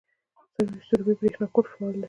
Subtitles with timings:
[0.87, 1.99] سروبي بریښنا کوټ فعال دی؟